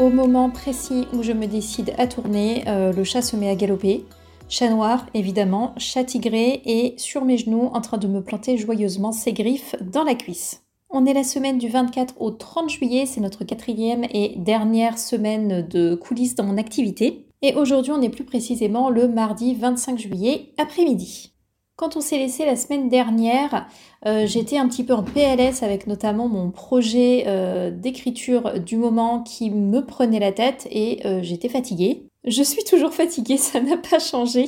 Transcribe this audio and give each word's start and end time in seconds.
Au 0.00 0.08
moment 0.08 0.48
précis 0.48 1.06
où 1.12 1.22
je 1.22 1.32
me 1.32 1.46
décide 1.46 1.92
à 1.98 2.06
tourner, 2.06 2.64
euh, 2.68 2.90
le 2.90 3.04
chat 3.04 3.20
se 3.20 3.36
met 3.36 3.50
à 3.50 3.54
galoper. 3.54 4.06
Chat 4.48 4.70
noir, 4.70 5.04
évidemment, 5.12 5.74
chat 5.76 6.04
tigré 6.04 6.62
et 6.64 6.94
sur 6.96 7.26
mes 7.26 7.36
genoux 7.36 7.68
en 7.74 7.82
train 7.82 7.98
de 7.98 8.08
me 8.08 8.22
planter 8.22 8.56
joyeusement 8.56 9.12
ses 9.12 9.34
griffes 9.34 9.76
dans 9.82 10.02
la 10.02 10.14
cuisse. 10.14 10.62
On 10.88 11.04
est 11.04 11.12
la 11.12 11.22
semaine 11.22 11.58
du 11.58 11.68
24 11.68 12.14
au 12.18 12.30
30 12.30 12.70
juillet, 12.70 13.04
c'est 13.04 13.20
notre 13.20 13.44
quatrième 13.44 14.04
et 14.10 14.36
dernière 14.38 14.98
semaine 14.98 15.68
de 15.68 15.96
coulisses 15.96 16.34
dans 16.34 16.44
mon 16.44 16.56
activité. 16.56 17.26
Et 17.42 17.54
aujourd'hui, 17.54 17.92
on 17.92 18.00
est 18.00 18.08
plus 18.08 18.24
précisément 18.24 18.88
le 18.88 19.06
mardi 19.06 19.54
25 19.54 19.98
juillet 19.98 20.54
après-midi. 20.56 21.34
Quand 21.80 21.96
on 21.96 22.02
s'est 22.02 22.18
laissé 22.18 22.44
la 22.44 22.56
semaine 22.56 22.90
dernière, 22.90 23.66
euh, 24.04 24.26
j'étais 24.26 24.58
un 24.58 24.68
petit 24.68 24.84
peu 24.84 24.92
en 24.92 25.02
PLS 25.02 25.62
avec 25.62 25.86
notamment 25.86 26.28
mon 26.28 26.50
projet 26.50 27.24
euh, 27.26 27.70
d'écriture 27.70 28.60
du 28.60 28.76
moment 28.76 29.22
qui 29.22 29.48
me 29.50 29.80
prenait 29.80 30.18
la 30.18 30.30
tête 30.30 30.68
et 30.70 31.00
euh, 31.06 31.20
j'étais 31.22 31.48
fatiguée. 31.48 32.02
Je 32.26 32.42
suis 32.42 32.64
toujours 32.64 32.92
fatiguée, 32.92 33.36
ça 33.38 33.62
n'a 33.62 33.78
pas 33.78 33.98
changé, 33.98 34.44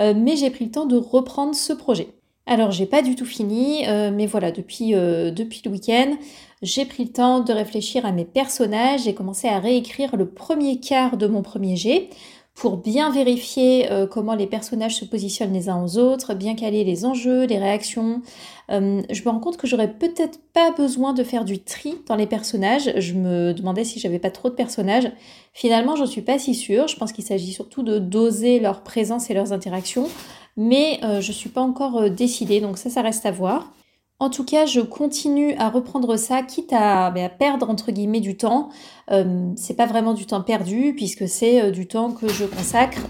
mais 0.00 0.34
j'ai 0.34 0.50
pris 0.50 0.64
le 0.64 0.72
temps 0.72 0.86
de 0.86 0.96
reprendre 0.96 1.54
ce 1.54 1.72
projet. 1.72 2.08
Alors 2.44 2.72
j'ai 2.72 2.86
pas 2.86 3.02
du 3.02 3.14
tout 3.14 3.24
fini, 3.24 3.84
mais 4.12 4.26
voilà, 4.26 4.50
depuis, 4.50 4.90
depuis 4.90 5.62
le 5.64 5.70
week-end, 5.70 6.16
j'ai 6.60 6.86
pris 6.86 7.04
le 7.04 7.12
temps 7.12 7.38
de 7.38 7.52
réfléchir 7.52 8.04
à 8.04 8.10
mes 8.10 8.24
personnages, 8.24 9.04
j'ai 9.04 9.14
commencé 9.14 9.46
à 9.46 9.60
réécrire 9.60 10.16
le 10.16 10.26
premier 10.26 10.80
quart 10.80 11.16
de 11.16 11.28
mon 11.28 11.42
premier 11.42 11.76
jet 11.76 12.10
pour 12.54 12.76
bien 12.76 13.10
vérifier 13.10 13.90
euh, 13.90 14.06
comment 14.06 14.34
les 14.34 14.46
personnages 14.46 14.96
se 14.96 15.04
positionnent 15.04 15.52
les 15.52 15.68
uns 15.68 15.82
aux 15.82 15.98
autres, 15.98 16.34
bien 16.34 16.54
caler 16.54 16.84
les 16.84 17.04
enjeux, 17.04 17.44
les 17.46 17.58
réactions. 17.58 18.22
Euh, 18.70 19.02
je 19.10 19.22
me 19.24 19.30
rends 19.30 19.40
compte 19.40 19.56
que 19.56 19.66
j'aurais 19.66 19.92
peut-être 19.92 20.38
pas 20.52 20.70
besoin 20.70 21.12
de 21.12 21.24
faire 21.24 21.44
du 21.44 21.58
tri 21.58 21.96
dans 22.06 22.14
les 22.14 22.26
personnages. 22.26 22.92
Je 22.96 23.14
me 23.14 23.52
demandais 23.52 23.84
si 23.84 23.98
j'avais 23.98 24.20
pas 24.20 24.30
trop 24.30 24.50
de 24.50 24.54
personnages. 24.54 25.10
Finalement, 25.52 25.96
je 25.96 26.04
suis 26.04 26.22
pas 26.22 26.38
si 26.38 26.54
sûre. 26.54 26.86
Je 26.86 26.96
pense 26.96 27.12
qu'il 27.12 27.24
s'agit 27.24 27.52
surtout 27.52 27.82
de 27.82 27.98
doser 27.98 28.60
leur 28.60 28.82
présence 28.82 29.30
et 29.30 29.34
leurs 29.34 29.52
interactions. 29.52 30.08
Mais 30.56 31.00
euh, 31.02 31.20
je 31.20 31.32
suis 31.32 31.50
pas 31.50 31.60
encore 31.60 32.08
décidée, 32.08 32.60
donc 32.60 32.78
ça, 32.78 32.88
ça 32.88 33.02
reste 33.02 33.26
à 33.26 33.32
voir. 33.32 33.72
En 34.20 34.30
tout 34.30 34.44
cas, 34.44 34.64
je 34.64 34.80
continue 34.80 35.54
à 35.58 35.68
reprendre 35.68 36.16
ça, 36.16 36.42
quitte 36.42 36.72
à, 36.72 37.10
ben, 37.10 37.28
perdre 37.28 37.68
entre 37.68 37.90
guillemets 37.90 38.20
du 38.20 38.36
temps. 38.36 38.68
Euh, 39.10 39.50
c'est 39.56 39.74
pas 39.74 39.86
vraiment 39.86 40.14
du 40.14 40.24
temps 40.24 40.42
perdu, 40.42 40.94
puisque 40.96 41.28
c'est 41.28 41.60
euh, 41.62 41.70
du 41.70 41.88
temps 41.88 42.12
que 42.12 42.28
je 42.28 42.44
consacre. 42.44 43.00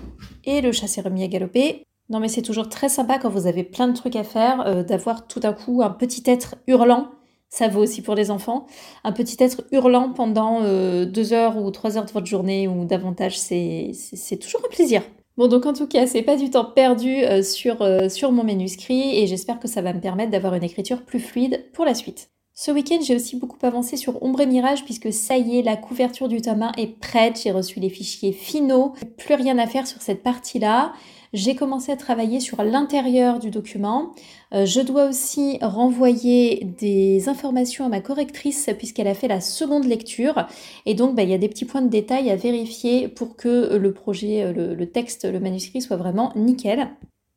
Et 0.44 0.61
le 0.61 0.72
chat 0.72 0.86
s'est 0.86 1.02
remis 1.02 1.22
à 1.22 1.28
galoper. 1.28 1.84
Non, 2.08 2.20
mais 2.20 2.28
c'est 2.28 2.42
toujours 2.42 2.69
très 2.69 2.88
sympa 2.88 3.19
quand 3.19 3.28
vous 3.28 3.46
avez 3.46 3.64
plein 3.64 3.86
de 3.88 3.94
trucs 3.94 4.16
à 4.16 4.24
faire, 4.24 4.66
euh, 4.66 4.83
d'avoir 4.83 5.27
tout 5.27 5.41
d'un 5.41 5.52
coup 5.52 5.83
un 5.83 5.91
petit 5.91 6.22
être 6.27 6.56
hurlant. 6.66 7.11
Ça 7.50 7.68
vaut 7.68 7.83
aussi 7.83 8.02
pour 8.02 8.14
les 8.14 8.30
enfants. 8.30 8.66
Un 9.05 9.12
petit 9.12 9.36
être 9.41 9.62
hurlant 9.72 10.12
pendant 10.12 10.62
deux 11.05 11.33
heures 11.33 11.56
ou 11.56 11.70
trois 11.70 11.96
heures 11.96 12.05
de 12.05 12.11
votre 12.11 12.27
journée 12.27 12.66
ou 12.66 12.84
davantage, 12.84 13.39
c'est 13.39 13.92
toujours 14.41 14.61
un 14.64 14.68
plaisir. 14.68 15.02
Bon, 15.36 15.46
donc 15.48 15.64
en 15.66 15.72
tout 15.72 15.86
cas, 15.88 16.06
c'est 16.08 16.22
pas 16.22 16.36
du 16.36 16.50
temps 16.50 16.64
perdu 16.64 17.22
euh, 17.24 17.42
sur, 17.42 17.82
euh, 17.82 18.08
sur 18.08 18.32
mon 18.32 18.42
manuscrit 18.44 19.18
et 19.18 19.27
j'espère 19.28 19.58
que 19.60 19.68
ça 19.68 19.80
va 19.82 19.92
me 19.92 20.00
permettre 20.00 20.30
d'avoir 20.32 20.54
une 20.54 20.62
écriture 20.64 21.04
plus 21.04 21.20
fluide 21.20 21.70
pour 21.72 21.84
la 21.84 21.94
suite. 21.94 22.33
Ce 22.56 22.70
week-end, 22.70 23.00
j'ai 23.02 23.16
aussi 23.16 23.34
beaucoup 23.34 23.58
avancé 23.66 23.97
sur 23.97 24.22
Ombre 24.22 24.42
et 24.42 24.47
Mirage 24.47 24.84
puisque 24.84 25.12
ça 25.12 25.36
y 25.36 25.58
est, 25.58 25.62
la 25.62 25.77
couverture 25.77 26.28
du 26.28 26.41
tome 26.41 26.62
1 26.62 26.72
est 26.78 27.00
prête. 27.00 27.41
J'ai 27.42 27.50
reçu 27.50 27.80
les 27.80 27.88
fichiers 27.88 28.30
finaux. 28.30 28.94
Plus 29.19 29.34
rien 29.34 29.58
à 29.58 29.66
faire 29.66 29.88
sur 29.88 30.00
cette 30.00 30.22
partie-là. 30.22 30.92
J'ai 31.33 31.56
commencé 31.56 31.91
à 31.91 31.96
travailler 31.96 32.38
sur 32.38 32.62
l'intérieur 32.62 33.41
du 33.41 33.50
document. 33.50 34.12
Euh, 34.52 34.66
je 34.66 34.80
dois 34.80 35.08
aussi 35.08 35.58
renvoyer 35.62 36.64
des 36.78 37.28
informations 37.28 37.86
à 37.86 37.88
ma 37.88 38.00
correctrice 38.00 38.70
puisqu'elle 38.78 39.08
a 39.08 39.14
fait 39.14 39.27
la 39.27 39.41
seconde 39.41 39.86
lecture. 39.86 40.46
Et 40.86 40.94
donc, 40.94 41.16
bah, 41.16 41.24
il 41.24 41.30
y 41.30 41.34
a 41.34 41.39
des 41.39 41.48
petits 41.48 41.64
points 41.64 41.83
de 41.83 41.89
détail 41.89 42.30
à 42.30 42.36
vérifier 42.36 43.08
pour 43.08 43.34
que 43.34 43.74
le 43.77 43.92
projet, 43.92 44.52
le, 44.52 44.77
le 44.77 44.86
texte, 44.86 45.24
le 45.24 45.40
manuscrit 45.40 45.83
soit 45.83 45.96
vraiment 45.96 46.30
nickel. 46.36 46.89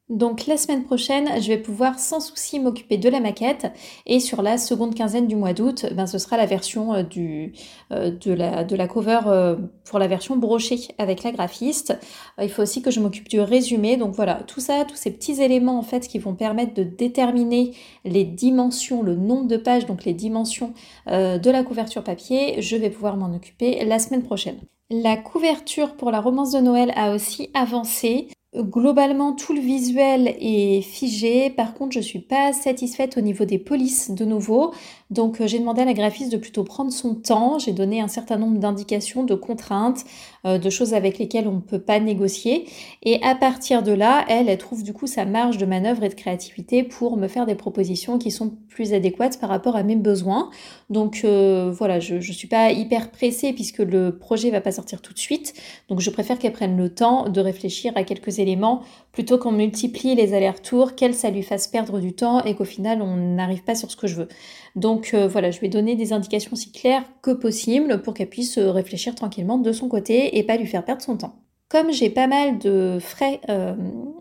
Donc 0.10 0.48
la 0.48 0.56
semaine 0.56 0.86
prochaine, 0.86 1.30
je 1.42 1.50
vais 1.50 1.58
pouvoir 1.58 2.00
sans 2.00 2.22
souci 2.22 2.62
m'occuper 2.62 2.98
de 2.98 3.10
la 3.10 3.20
maquette 3.20 3.68
et 4.06 4.22
sur 4.22 4.42
la 4.42 4.58
seconde 4.58 4.96
quinzaine 4.96 5.28
du 5.28 5.36
mois 5.36 5.52
d'août, 5.52 5.86
ben, 5.94 6.08
ce 6.08 6.18
sera 6.18 6.38
la 6.38 6.46
version 6.46 6.94
euh, 6.94 7.04
du, 7.04 7.52
euh, 7.92 8.10
de, 8.12 8.32
la, 8.32 8.64
de 8.64 8.74
la 8.78 8.88
cover 8.88 9.20
euh, 9.28 9.58
pour 9.84 10.00
la 10.00 10.08
version 10.08 10.38
brochée 10.38 10.80
avec 10.98 11.24
la 11.24 11.34
graphiste. 11.34 12.00
il 12.42 12.50
faut 12.50 12.62
aussi 12.62 12.82
que 12.82 12.90
je 12.90 13.02
m'occupe 13.02 13.28
du 13.28 13.42
résumé. 13.42 13.98
Donc 13.98 14.16
voilà, 14.16 14.36
tout 14.36 14.62
ça, 14.62 14.86
tous 14.86 14.96
ces 14.96 15.12
petits 15.12 15.42
éléments 15.42 15.78
en 15.78 15.84
fait 15.84 16.08
qui 16.08 16.20
vont 16.20 16.36
permettre 16.36 16.74
de 16.74 16.84
déterminer 16.84 17.74
les 18.06 18.24
dimensions, 18.24 19.04
le 19.04 19.16
nombre 19.16 19.48
de 19.50 19.58
pages, 19.58 19.88
donc 19.88 20.06
les 20.06 20.14
dimensions 20.14 20.74
de 21.08 21.50
la 21.50 21.64
couverture 21.64 22.04
papier, 22.04 22.62
je 22.62 22.78
vais 22.78 22.90
pouvoir 22.90 23.18
m'en 23.18 23.36
occuper 23.36 23.84
la 23.84 24.00
semaine 24.00 24.24
prochaine. 24.24 24.60
La 24.90 25.18
couverture 25.18 25.98
pour 25.98 26.12
la 26.12 26.22
romance 26.22 26.52
de 26.52 26.60
Noël 26.60 26.94
a 26.96 27.14
aussi 27.14 27.50
avancé. 27.54 28.30
Globalement, 28.56 29.34
tout 29.34 29.52
le 29.54 29.60
visuel 29.60 30.34
est 30.40 30.82
figé. 30.82 31.50
Par 31.50 31.74
contre, 31.74 31.92
je 31.92 32.00
suis 32.00 32.20
pas 32.20 32.54
satisfaite 32.54 33.18
au 33.18 33.22
niveau 33.22 33.44
des 33.44 33.60
polices 33.60 34.10
de 34.10 34.24
nouveau. 34.24 34.74
Donc, 35.10 35.42
euh, 35.42 35.48
j'ai 35.48 35.60
demandé 35.60 35.82
à 35.82 35.86
la 35.86 35.94
graphiste 35.94 36.32
de 36.32 36.38
plutôt 36.38 36.64
prendre 36.64 36.92
son 36.92 37.16
temps. 37.16 37.60
J'ai 37.60 37.74
donné 37.74 38.00
un 38.00 38.08
certain 38.08 38.38
nombre 38.38 38.58
d'indications, 38.58 39.26
de 39.26 39.36
contraintes, 39.36 40.06
euh, 40.46 40.58
de 40.60 40.70
choses 40.70 40.94
avec 40.94 41.18
lesquelles 41.18 41.48
on 41.50 41.56
ne 41.56 41.60
peut 41.60 41.80
pas 41.80 42.00
négocier. 42.00 42.68
Et 43.04 43.22
à 43.22 43.36
partir 43.36 43.84
de 43.84 43.92
là, 43.92 44.24
elle, 44.30 44.58
trouve 44.58 44.82
du 44.82 44.94
coup 44.94 45.08
sa 45.08 45.26
marge 45.26 45.58
de 45.58 45.66
manœuvre 45.66 46.06
et 46.06 46.10
de 46.10 46.14
créativité 46.16 46.84
pour 46.84 47.18
me 47.18 47.28
faire 47.28 47.46
des 47.46 47.56
propositions 47.56 48.18
qui 48.18 48.32
sont 48.32 48.56
plus 48.70 48.94
adéquates 48.94 49.40
par 49.42 49.50
rapport 49.50 49.76
à 49.76 49.84
mes 49.84 49.98
besoins. 49.98 50.50
Donc, 50.90 51.22
euh, 51.26 51.70
voilà, 51.76 52.00
je 52.00 52.16
ne 52.16 52.22
suis 52.22 52.48
pas 52.48 52.72
hyper 52.72 53.12
pressée 53.12 53.52
puisque 53.52 53.80
le 53.80 54.18
projet 54.18 54.52
va 54.52 54.62
pas 54.62 54.72
sortir 54.72 55.02
tout 55.02 55.14
de 55.14 55.20
suite. 55.20 55.54
Donc, 55.90 56.00
je 56.00 56.10
préfère 56.10 56.40
qu'elle 56.40 56.54
prenne 56.54 56.78
le 56.78 56.94
temps 56.94 57.28
de 57.28 57.42
réfléchir 57.42 57.92
à 57.96 58.04
quelques 58.04 58.37
éléments 58.40 58.84
plutôt 59.12 59.38
qu'on 59.38 59.52
multiplie 59.52 60.16
les 60.16 60.34
allers-retours, 60.34 60.96
qu'elle, 60.96 61.14
ça 61.14 61.30
lui 61.30 61.44
fasse 61.44 61.68
perdre 61.68 62.00
du 62.00 62.14
temps 62.14 62.44
et 62.44 62.56
qu'au 62.56 62.66
final, 62.66 63.02
on 63.02 63.16
n'arrive 63.16 63.64
pas 63.64 63.76
sur 63.76 63.90
ce 63.90 63.96
que 63.96 64.08
je 64.08 64.16
veux. 64.16 64.28
Donc 64.76 65.12
euh, 65.14 65.28
voilà, 65.28 65.52
je 65.52 65.60
vais 65.60 65.70
donner 65.70 65.96
des 65.96 66.14
indications 66.14 66.54
aussi 66.54 66.72
claires 66.72 67.04
que 67.22 67.32
possible 67.32 68.02
pour 68.02 68.14
qu'elle 68.14 68.30
puisse 68.30 68.58
euh, 68.58 68.72
réfléchir 68.72 69.16
tranquillement 69.16 69.58
de 69.58 69.72
son 69.72 69.88
côté 69.88 70.38
et 70.38 70.44
pas 70.44 70.58
lui 70.58 70.68
faire 70.68 70.86
perdre 70.86 71.02
son 71.02 71.18
temps. 71.18 71.36
Comme 71.70 71.92
j'ai 71.92 72.10
pas 72.10 72.28
mal 72.28 72.60
de 72.60 72.98
frais 73.02 73.42
euh, 73.50 73.76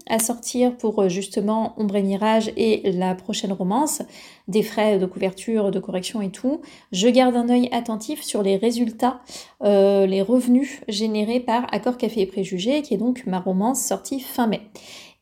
à 0.08 0.18
sortir 0.18 0.76
pour 0.76 1.08
justement 1.08 1.74
Ombre 1.76 1.96
et 1.96 2.02
Mirage 2.02 2.50
et 2.56 2.90
la 2.90 3.14
prochaine 3.14 3.52
romance, 3.52 4.02
des 4.48 4.64
frais 4.64 4.98
de 4.98 5.06
couverture, 5.06 5.70
de 5.70 5.78
correction 5.78 6.20
et 6.20 6.30
tout, 6.30 6.60
je 6.90 7.06
garde 7.06 7.36
un 7.36 7.48
œil 7.48 7.68
attentif 7.70 8.22
sur 8.22 8.42
les 8.42 8.56
résultats, 8.56 9.20
les 9.62 10.22
revenus 10.22 10.80
générés 10.88 11.40
par 11.40 11.72
Accord 11.72 11.98
Café 11.98 12.22
et 12.22 12.26
Préjugés, 12.26 12.82
qui 12.82 12.94
est 12.94 12.98
donc 12.98 13.24
ma 13.26 13.38
romance 13.38 13.80
sortie 13.80 14.20
fin 14.20 14.48
mai. 14.48 14.62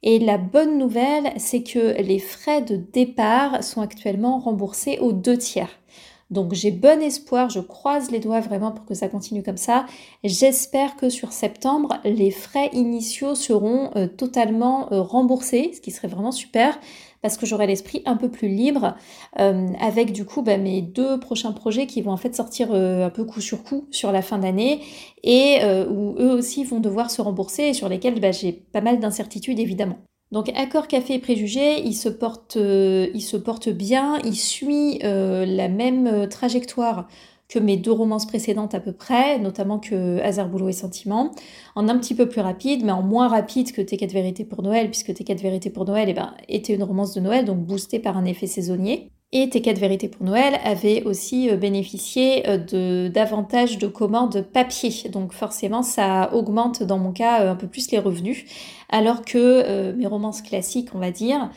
Et 0.07 0.19
la 0.19 0.37
bonne 0.37 0.77
nouvelle, 0.77 1.33
c'est 1.39 1.63
que 1.63 2.01
les 2.03 2.19
frais 2.19 2.61
de 2.61 2.77
départ 2.77 3.65
sont 3.65 3.81
actuellement 3.81 4.39
remboursés 4.39 4.99
aux 5.01 5.13
deux 5.13 5.39
tiers. 5.39 5.71
Donc 6.31 6.55
j'ai 6.55 6.71
bon 6.71 7.03
espoir, 7.03 7.51
je 7.51 7.61
croise 7.61 8.11
les 8.11 8.19
doigts 8.19 8.41
vraiment 8.41 8.73
pour 8.73 8.85
que 8.85 8.95
ça 8.95 9.09
continue 9.09 9.43
comme 9.43 9.57
ça. 9.57 9.87
J'espère 10.25 10.97
que 10.97 11.09
sur 11.09 11.33
septembre, 11.33 11.99
les 12.05 12.31
frais 12.31 12.71
initiaux 12.73 13.35
seront 13.35 13.91
euh, 13.97 14.07
totalement 14.07 14.93
euh, 14.93 15.01
remboursés, 15.01 15.73
ce 15.75 15.81
qui 15.81 15.91
serait 15.91 16.09
vraiment 16.09 16.33
super 16.33 16.79
parce 17.23 17.39
que 17.39 17.47
j'aurai 17.47 17.67
l'esprit 17.67 18.03
un 18.05 18.17
peu 18.17 18.31
plus 18.31 18.49
libre 18.49 18.97
euh, 19.41 19.69
avec 19.81 20.13
du 20.13 20.27
coup 20.27 20.43
bah, 20.43 20.59
mes 20.59 20.83
deux 20.83 21.19
prochains 21.19 21.53
projets 21.53 21.87
qui 21.87 22.03
vont 22.03 22.11
en 22.11 22.19
fait 22.19 22.35
sortir 22.35 22.75
un 22.75 23.09
peu 23.09 23.25
coup 23.25 23.41
sur 23.41 23.63
coup 23.63 23.87
sur 23.91 24.13
la 24.13 24.21
fin 24.21 24.37
d'année 24.37 24.83
et 25.23 25.61
où 25.89 26.17
eux 26.19 26.35
aussi 26.35 26.65
vont 26.65 26.81
devoir 26.81 27.11
se 27.11 27.23
rembourser 27.23 27.69
et 27.69 27.73
sur 27.73 27.89
lesquels 27.89 28.21
bah, 28.21 28.31
j'ai 28.31 28.53
pas 28.53 28.83
mal 28.83 29.01
d'incertitudes 29.01 29.59
évidemment. 29.59 29.97
Donc 30.35 30.51
Accord 30.57 30.89
Café 30.89 31.15
et 31.15 31.19
Préjugés, 31.21 31.81
il 31.87 31.95
se 31.95 32.09
porte, 32.09 32.57
il 32.57 33.23
se 33.23 33.37
porte 33.37 33.69
bien, 33.69 34.19
il 34.25 34.35
suit 34.35 34.99
la 35.01 35.69
même 35.69 36.29
trajectoire 36.29 37.07
que 37.49 37.61
mes 37.61 37.77
deux 37.77 37.93
romances 37.93 38.27
précédentes 38.27 38.75
à 38.75 38.81
peu 38.81 38.91
près, 38.91 39.39
notamment 39.39 39.79
que 39.79 40.19
Hasard, 40.23 40.49
Boulot 40.49 40.71
et 40.71 40.73
Sentiment, 40.73 41.31
en 41.77 41.89
un 41.89 41.97
petit 41.99 42.17
peu 42.17 42.29
plus 42.29 42.41
rapide, 42.41 42.85
mais 42.85 42.91
en 42.91 43.03
moins 43.03 43.29
rapide 43.29 43.71
que 43.71 43.81
Tes 43.81 43.97
quatre 43.97 44.13
vérités 44.13 44.45
pour 44.45 44.63
Noël, 44.63 44.91
puisque 44.91 45.15
Tes 45.15 45.23
quatre 45.23 45.41
vérités 45.41 45.71
pour 45.71 45.85
Noël 45.85 46.09
eh 46.09 46.15
ben, 46.15 46.35
était 46.49 46.75
une 46.75 46.83
romance 46.83 47.15
de 47.15 47.21
Noël, 47.21 47.45
donc 47.45 47.59
boostée 47.59 48.01
par 48.01 48.17
un 48.17 48.25
effet 48.25 48.49
saisonnier. 48.49 49.13
Et 49.37 49.49
Tes 49.49 49.63
quatre 49.63 49.81
vérités 49.81 50.07
pour 50.07 50.25
Noël 50.25 50.61
avait 50.63 51.03
aussi 51.03 51.51
euh, 51.51 51.57
bénéficié 51.57 52.49
euh, 52.49 52.57
de 52.57 53.09
davantage 53.09 53.79
de 53.79 53.89
commandes 53.89 54.43
papier. 54.43 55.09
Donc 55.11 55.33
forcément, 55.33 55.83
ça 55.83 56.33
augmente 56.33 56.85
dans 56.85 56.99
mon 56.99 57.11
cas 57.11 57.43
euh, 57.43 57.51
un 57.51 57.57
peu 57.57 57.67
plus 57.67 57.91
les 57.91 57.99
revenus. 57.99 58.45
Alors 58.91 59.23
que 59.25 59.93
mes 59.93 60.07
romances 60.07 60.41
classiques, 60.41 60.91
on 60.95 61.01
va 61.01 61.11
dire, 61.11 61.51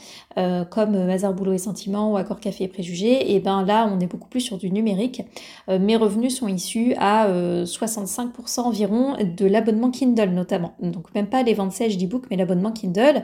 comme 0.72 1.06
Mazar 1.06 1.34
Boulot 1.34 1.54
et 1.54 1.60
Sentiments 1.60 2.12
ou 2.12 2.18
Accord 2.18 2.40
Café 2.40 2.64
et 2.64 2.68
Préjugés, 2.68 3.32
et 3.32 3.36
eh 3.36 3.40
ben 3.40 3.64
là, 3.64 3.88
on 3.94 4.00
est 4.00 4.08
beaucoup 4.08 4.30
plus 4.30 4.40
sur 4.40 4.58
du 4.58 4.72
numérique. 4.72 5.22
mes 5.68 5.98
revenus 5.98 6.36
sont 6.36 6.48
issus 6.48 6.96
à 6.98 7.30
65% 7.30 8.62
environ 8.62 9.18
de 9.20 9.46
l'abonnement 9.46 9.92
Kindle 9.92 10.30
notamment. 10.30 10.74
Donc 10.82 11.14
même 11.14 11.28
pas 11.28 11.44
les 11.44 11.54
ventes 11.54 11.74
sèches 11.74 11.98
d'e-book, 11.98 12.24
mais 12.32 12.38
l'abonnement 12.38 12.72
Kindle 12.72 13.22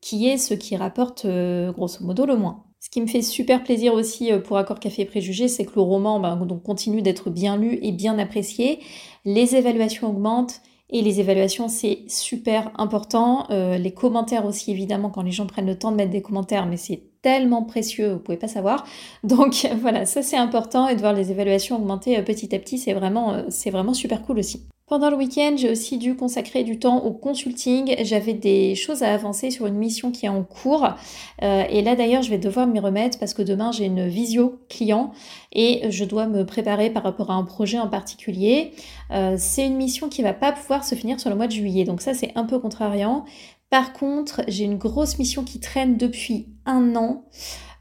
qui 0.00 0.28
est 0.28 0.38
ce 0.38 0.54
qui 0.54 0.76
rapporte 0.76 1.26
grosso 1.26 2.04
modo 2.04 2.24
le 2.24 2.36
moins. 2.36 2.65
Qui 2.96 3.02
me 3.02 3.06
fait 3.08 3.20
super 3.20 3.62
plaisir 3.62 3.92
aussi 3.92 4.32
pour 4.46 4.56
Accord 4.56 4.80
Café 4.80 5.04
Préjugés, 5.04 5.48
c'est 5.48 5.66
que 5.66 5.74
le 5.74 5.82
roman 5.82 6.18
donc, 6.46 6.62
continue 6.62 7.02
d'être 7.02 7.28
bien 7.28 7.58
lu 7.58 7.78
et 7.82 7.92
bien 7.92 8.18
apprécié. 8.18 8.80
Les 9.26 9.54
évaluations 9.54 10.08
augmentent 10.08 10.62
et 10.88 11.02
les 11.02 11.20
évaluations, 11.20 11.68
c'est 11.68 12.04
super 12.08 12.70
important. 12.78 13.50
Euh, 13.50 13.76
les 13.76 13.92
commentaires 13.92 14.46
aussi, 14.46 14.70
évidemment, 14.70 15.10
quand 15.10 15.20
les 15.20 15.30
gens 15.30 15.44
prennent 15.44 15.66
le 15.66 15.78
temps 15.78 15.92
de 15.92 15.96
mettre 15.96 16.10
des 16.10 16.22
commentaires, 16.22 16.64
mais 16.64 16.78
c'est 16.78 17.02
tellement 17.20 17.64
précieux, 17.64 18.14
vous 18.14 18.18
pouvez 18.18 18.38
pas 18.38 18.48
savoir. 18.48 18.86
Donc 19.24 19.68
voilà, 19.78 20.06
ça 20.06 20.22
c'est 20.22 20.38
important 20.38 20.88
et 20.88 20.94
de 20.94 21.00
voir 21.00 21.12
les 21.12 21.30
évaluations 21.30 21.76
augmenter 21.76 22.16
euh, 22.16 22.22
petit 22.22 22.54
à 22.54 22.58
petit, 22.58 22.78
c'est 22.78 22.94
vraiment, 22.94 23.34
euh, 23.34 23.42
c'est 23.50 23.68
vraiment 23.68 23.92
super 23.92 24.22
cool 24.22 24.38
aussi. 24.38 24.62
Pendant 24.88 25.10
le 25.10 25.16
week-end, 25.16 25.56
j'ai 25.56 25.68
aussi 25.68 25.98
dû 25.98 26.14
consacrer 26.14 26.62
du 26.62 26.78
temps 26.78 27.02
au 27.04 27.12
consulting. 27.12 27.96
J'avais 28.04 28.34
des 28.34 28.76
choses 28.76 29.02
à 29.02 29.12
avancer 29.12 29.50
sur 29.50 29.66
une 29.66 29.74
mission 29.74 30.12
qui 30.12 30.26
est 30.26 30.28
en 30.28 30.44
cours. 30.44 30.86
Euh, 31.42 31.64
et 31.68 31.82
là 31.82 31.96
d'ailleurs, 31.96 32.22
je 32.22 32.30
vais 32.30 32.38
devoir 32.38 32.68
m'y 32.68 32.78
remettre 32.78 33.18
parce 33.18 33.34
que 33.34 33.42
demain, 33.42 33.72
j'ai 33.72 33.86
une 33.86 34.06
visio 34.06 34.60
client 34.68 35.10
et 35.52 35.90
je 35.90 36.04
dois 36.04 36.28
me 36.28 36.46
préparer 36.46 36.90
par 36.90 37.02
rapport 37.02 37.32
à 37.32 37.34
un 37.34 37.42
projet 37.42 37.80
en 37.80 37.88
particulier. 37.88 38.74
Euh, 39.10 39.34
c'est 39.36 39.66
une 39.66 39.76
mission 39.76 40.08
qui 40.08 40.22
va 40.22 40.32
pas 40.32 40.52
pouvoir 40.52 40.84
se 40.84 40.94
finir 40.94 41.18
sur 41.18 41.30
le 41.30 41.36
mois 41.36 41.48
de 41.48 41.52
juillet. 41.52 41.82
Donc 41.82 42.00
ça, 42.00 42.14
c'est 42.14 42.30
un 42.36 42.44
peu 42.44 42.60
contrariant. 42.60 43.24
Par 43.70 43.92
contre, 43.92 44.42
j'ai 44.46 44.62
une 44.62 44.78
grosse 44.78 45.18
mission 45.18 45.42
qui 45.42 45.58
traîne 45.58 45.96
depuis 45.96 46.46
un 46.64 46.94
an. 46.94 47.24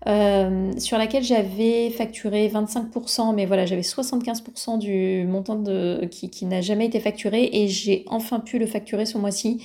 Euh, 0.07 0.71
sur 0.77 0.99
laquelle 0.99 1.23
j'avais 1.23 1.89
facturé 1.89 2.47
25%, 2.47 3.33
mais 3.33 3.47
voilà, 3.47 3.65
j'avais 3.65 3.81
75% 3.81 4.77
du 4.77 5.25
montant 5.25 5.55
de, 5.55 6.05
qui, 6.11 6.29
qui 6.29 6.45
n'a 6.45 6.61
jamais 6.61 6.85
été 6.85 6.99
facturé 6.99 7.49
et 7.51 7.67
j'ai 7.67 8.05
enfin 8.07 8.39
pu 8.39 8.59
le 8.59 8.67
facturer 8.67 9.07
ce 9.07 9.17
mois-ci. 9.17 9.63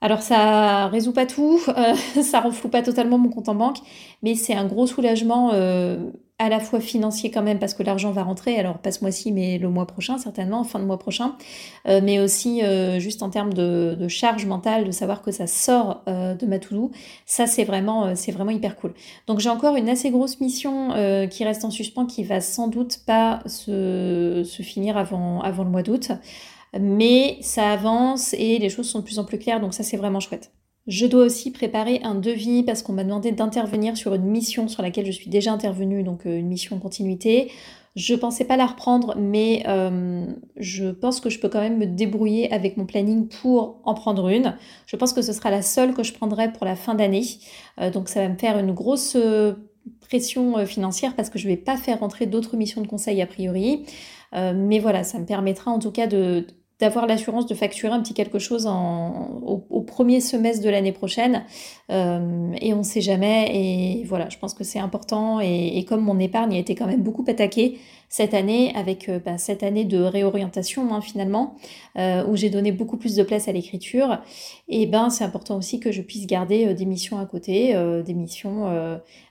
Alors 0.00 0.22
ça 0.22 0.86
résout 0.88 1.12
pas 1.12 1.26
tout, 1.26 1.60
euh, 1.68 1.94
ça 2.22 2.40
renfloue 2.40 2.70
pas 2.70 2.82
totalement 2.82 3.18
mon 3.18 3.28
compte 3.28 3.50
en 3.50 3.54
banque, 3.54 3.78
mais 4.22 4.34
c'est 4.34 4.54
un 4.54 4.64
gros 4.66 4.86
soulagement 4.86 5.50
euh, 5.52 6.10
à 6.40 6.48
la 6.48 6.58
fois 6.58 6.80
financier 6.80 7.30
quand 7.30 7.42
même 7.42 7.58
parce 7.58 7.74
que 7.74 7.82
l'argent 7.82 8.10
va 8.10 8.24
rentrer, 8.24 8.58
alors 8.58 8.78
pas 8.78 8.90
ce 8.90 9.02
mois-ci 9.02 9.30
mais 9.30 9.58
le 9.58 9.68
mois 9.68 9.86
prochain 9.86 10.18
certainement, 10.18 10.64
fin 10.64 10.78
de 10.78 10.84
mois 10.84 10.98
prochain, 10.98 11.36
euh, 11.86 12.00
mais 12.02 12.18
aussi 12.18 12.62
juste 12.98 13.22
en 13.22 13.30
termes 13.30 13.52
de, 13.52 14.08
charge 14.08 14.46
mentale, 14.46 14.84
de 14.84 14.90
savoir 14.90 15.22
que 15.22 15.30
ça 15.30 15.46
sort 15.46 16.02
de 16.06 16.46
ma 16.46 16.58
to 16.58 16.90
ça 17.26 17.46
c'est 17.46 17.64
vraiment, 17.64 18.16
c'est 18.16 18.32
vraiment 18.32 18.50
hyper 18.50 18.76
cool. 18.76 18.94
Donc 19.26 19.40
j'ai 19.40 19.50
encore 19.50 19.76
une 19.76 19.88
assez 19.88 20.10
grosse 20.10 20.40
mission 20.40 20.90
qui 21.30 21.44
reste 21.44 21.64
en 21.64 21.70
suspens 21.70 22.06
qui 22.06 22.24
va 22.24 22.40
sans 22.40 22.68
doute 22.68 23.00
pas 23.06 23.40
se, 23.46 24.42
se 24.44 24.62
finir 24.62 24.96
avant, 24.96 25.40
avant 25.42 25.64
le 25.64 25.70
mois 25.70 25.82
d'août 25.82 26.12
mais 26.78 27.38
ça 27.40 27.72
avance 27.72 28.34
et 28.34 28.58
les 28.58 28.68
choses 28.68 28.88
sont 28.88 29.00
de 29.00 29.04
plus 29.04 29.18
en 29.18 29.24
plus 29.24 29.38
claires, 29.38 29.60
donc 29.60 29.74
ça 29.74 29.82
c'est 29.82 29.96
vraiment 29.96 30.20
chouette. 30.20 30.52
Je 30.90 31.06
dois 31.06 31.26
aussi 31.26 31.52
préparer 31.52 32.00
un 32.02 32.16
devis 32.16 32.64
parce 32.64 32.82
qu'on 32.82 32.92
m'a 32.92 33.04
demandé 33.04 33.30
d'intervenir 33.30 33.96
sur 33.96 34.12
une 34.12 34.24
mission 34.24 34.66
sur 34.66 34.82
laquelle 34.82 35.06
je 35.06 35.12
suis 35.12 35.30
déjà 35.30 35.52
intervenue, 35.52 36.02
donc 36.02 36.26
euh, 36.26 36.36
une 36.36 36.48
mission 36.48 36.74
en 36.74 36.78
continuité. 36.80 37.52
Je 37.94 38.16
pensais 38.16 38.44
pas 38.44 38.56
la 38.56 38.66
reprendre, 38.66 39.14
mais 39.16 39.62
euh, 39.68 40.26
je 40.56 40.90
pense 40.90 41.20
que 41.20 41.30
je 41.30 41.38
peux 41.38 41.48
quand 41.48 41.60
même 41.60 41.78
me 41.78 41.86
débrouiller 41.86 42.52
avec 42.52 42.76
mon 42.76 42.86
planning 42.86 43.28
pour 43.28 43.78
en 43.84 43.94
prendre 43.94 44.28
une. 44.30 44.56
Je 44.86 44.96
pense 44.96 45.12
que 45.12 45.22
ce 45.22 45.32
sera 45.32 45.52
la 45.52 45.62
seule 45.62 45.94
que 45.94 46.02
je 46.02 46.12
prendrai 46.12 46.52
pour 46.52 46.66
la 46.66 46.74
fin 46.74 46.96
d'année. 46.96 47.24
Euh, 47.80 47.92
donc 47.92 48.08
ça 48.08 48.22
va 48.22 48.28
me 48.28 48.36
faire 48.36 48.58
une 48.58 48.72
grosse 48.72 49.16
pression 50.00 50.66
financière 50.66 51.14
parce 51.14 51.30
que 51.30 51.38
je 51.38 51.46
vais 51.46 51.56
pas 51.56 51.76
faire 51.76 52.00
rentrer 52.00 52.26
d'autres 52.26 52.56
missions 52.56 52.80
de 52.80 52.88
conseil 52.88 53.22
a 53.22 53.26
priori. 53.28 53.84
mais 54.32 54.80
voilà, 54.80 55.04
ça 55.04 55.20
me 55.20 55.24
permettra 55.24 55.70
en 55.70 55.78
tout 55.78 55.92
cas 55.92 56.08
de, 56.08 56.46
d'avoir 56.80 57.06
l'assurance 57.06 57.46
de 57.46 57.54
facturer 57.54 57.92
un 57.92 58.00
petit 58.00 58.14
quelque 58.14 58.38
chose 58.38 58.66
au, 58.66 59.80
premier 59.82 60.20
semestre 60.20 60.64
de 60.64 60.70
l'année 60.70 60.92
prochaine. 60.92 61.44
Euh, 61.90 62.52
et 62.60 62.72
on 62.72 62.78
ne 62.78 62.82
sait 62.82 63.00
jamais. 63.00 63.50
Et 63.52 64.04
voilà, 64.04 64.28
je 64.28 64.38
pense 64.38 64.54
que 64.54 64.64
c'est 64.64 64.78
important. 64.78 65.40
Et, 65.40 65.84
comme 65.88 66.02
mon 66.02 66.18
épargne 66.18 66.54
a 66.54 66.58
été 66.58 66.74
quand 66.74 66.86
même 66.86 67.02
beaucoup 67.02 67.24
attaquée 67.28 67.78
cette 68.10 68.34
année, 68.34 68.74
avec 68.76 69.08
euh, 69.08 69.18
bah, 69.24 69.38
cette 69.38 69.62
année 69.62 69.86
de 69.86 69.98
réorientation 70.02 70.92
hein, 70.92 71.00
finalement, 71.00 71.56
euh, 71.98 72.26
où 72.26 72.36
j'ai 72.36 72.50
donné 72.50 72.72
beaucoup 72.72 72.98
plus 72.98 73.16
de 73.16 73.22
place 73.22 73.48
à 73.48 73.52
l'écriture, 73.52 74.18
et 74.68 74.84
ben 74.86 75.08
c'est 75.08 75.24
important 75.24 75.56
aussi 75.56 75.80
que 75.80 75.90
je 75.90 76.02
puisse 76.02 76.26
garder 76.26 76.74
des 76.74 76.84
missions 76.84 77.18
à 77.18 77.24
côté, 77.24 77.74
des 78.04 78.14
missions 78.14 78.66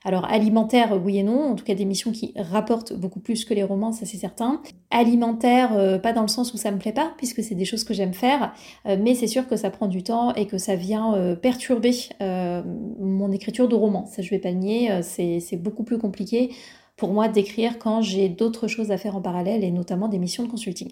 alors 0.04 0.26
alimentaires, 0.26 1.00
oui 1.04 1.20
et 1.20 1.24
non, 1.24 1.52
en 1.52 1.56
tout 1.56 1.64
cas 1.64 1.76
des 1.76 1.86
missions 1.86 2.12
qui 2.12 2.34
rapportent 2.36 2.94
beaucoup 2.94 3.20
plus 3.20 3.46
que 3.46 3.54
les 3.54 3.64
romans, 3.64 3.92
ça 3.92 4.06
c'est 4.06 4.18
certain. 4.18 4.62
Alimentaire, 4.92 6.02
pas 6.02 6.14
dans 6.14 6.24
le 6.24 6.28
sens 6.28 6.54
où 6.54 6.58
ça 6.58 6.72
me 6.72 6.78
plaît 6.78 6.92
pas, 6.92 7.14
puisque 7.18 7.44
c'est 7.44 7.56
des 7.56 7.66
choses 7.66 7.84
que 7.84 7.94
j'aime 7.94 8.14
faire, 8.14 8.54
euh, 8.86 8.98
mais 9.00 9.16
c'est 9.16 9.28
sûr 9.28 9.48
que 9.48 9.56
ça 9.56 9.70
prend 9.70 9.88
du 9.88 10.04
temps 10.04 10.34
et 10.36 10.48
que 10.48 10.58
ça 10.58 10.76
vient 10.76 11.14
euh, 11.16 11.36
perturber 11.36 11.92
euh, 12.22 12.62
mon 13.00 13.32
écriture 13.32 13.68
de 13.68 13.76
roman. 13.76 14.06
Ça, 14.06 14.22
je 14.22 14.30
vais 14.30 14.40
pas 14.40 14.52
le 14.52 14.58
nier, 14.58 15.02
c'est 15.02 15.58
beaucoup 15.58 15.84
plus 15.84 15.98
compliqué 15.98 16.52
pour 17.00 17.10
moi 17.10 17.28
d'écrire 17.28 17.80
quand 17.80 18.02
j'ai 18.02 18.30
d'autres 18.30 18.68
choses 18.68 18.92
à 18.92 18.98
faire 18.98 19.16
en 19.16 19.22
parallèle 19.22 19.64
et 19.64 19.72
notamment 19.72 20.08
des 20.08 20.20
missions 20.20 20.44
de 20.44 20.50
consulting. 20.50 20.92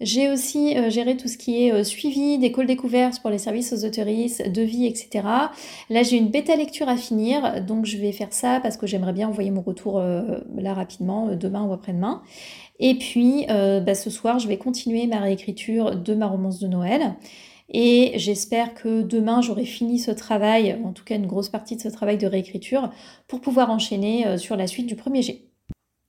J'ai 0.00 0.30
aussi 0.30 0.74
géré 0.88 1.18
tout 1.18 1.28
ce 1.28 1.36
qui 1.36 1.66
est 1.66 1.84
suivi 1.84 2.38
des 2.38 2.52
calls 2.52 2.66
découvertes 2.66 3.20
pour 3.20 3.28
les 3.28 3.36
services 3.36 3.74
aux 3.74 3.84
autoristes, 3.84 4.50
devis, 4.50 4.86
etc. 4.86 5.26
Là, 5.90 6.02
j'ai 6.02 6.16
une 6.16 6.28
bêta 6.28 6.56
lecture 6.56 6.88
à 6.88 6.96
finir, 6.96 7.62
donc 7.62 7.84
je 7.84 7.98
vais 7.98 8.12
faire 8.12 8.32
ça 8.32 8.60
parce 8.62 8.78
que 8.78 8.86
j'aimerais 8.86 9.12
bien 9.12 9.28
envoyer 9.28 9.50
mon 9.50 9.60
retour 9.60 10.00
là 10.00 10.72
rapidement, 10.72 11.36
demain 11.36 11.64
ou 11.64 11.74
après-demain. 11.74 12.22
Et 12.80 12.94
puis, 12.94 13.44
euh, 13.50 13.80
bah, 13.80 13.94
ce 13.94 14.10
soir, 14.10 14.38
je 14.38 14.48
vais 14.48 14.56
continuer 14.56 15.06
ma 15.06 15.20
réécriture 15.20 15.96
de 15.96 16.14
ma 16.14 16.26
romance 16.26 16.58
de 16.58 16.66
Noël. 16.66 17.14
Et 17.70 18.12
j'espère 18.16 18.74
que 18.74 19.02
demain, 19.02 19.40
j'aurai 19.40 19.64
fini 19.64 19.98
ce 19.98 20.10
travail, 20.10 20.78
en 20.84 20.92
tout 20.92 21.04
cas 21.04 21.14
une 21.14 21.26
grosse 21.26 21.48
partie 21.48 21.76
de 21.76 21.80
ce 21.80 21.88
travail 21.88 22.18
de 22.18 22.26
réécriture, 22.26 22.90
pour 23.28 23.40
pouvoir 23.40 23.70
enchaîner 23.70 24.26
euh, 24.26 24.38
sur 24.38 24.56
la 24.56 24.66
suite 24.66 24.86
du 24.86 24.96
premier 24.96 25.22
G. 25.22 25.46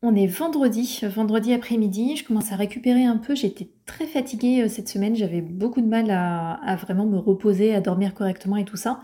On 0.01 0.15
est 0.15 0.25
vendredi, 0.25 1.01
vendredi 1.03 1.53
après-midi, 1.53 2.15
je 2.17 2.23
commence 2.23 2.51
à 2.51 2.55
récupérer 2.55 3.03
un 3.03 3.17
peu, 3.17 3.35
j'étais 3.35 3.69
très 3.85 4.07
fatiguée 4.07 4.63
euh, 4.63 4.67
cette 4.67 4.89
semaine, 4.89 5.15
j'avais 5.15 5.41
beaucoup 5.41 5.81
de 5.81 5.87
mal 5.87 6.09
à, 6.09 6.75
vraiment 6.77 7.05
me 7.05 7.19
reposer, 7.19 7.75
à 7.75 7.81
dormir 7.81 8.15
correctement 8.15 8.57
et 8.57 8.65
tout 8.65 8.77
ça. 8.77 9.01